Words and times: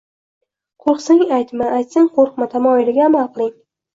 “Qo‘rqsang 0.85 1.19
aytma, 1.37 1.67
aytsang 1.81 2.09
qo‘rqma” 2.15 2.47
tamoyiliga 2.53 3.07
amal 3.11 3.31
qiling. 3.37 3.55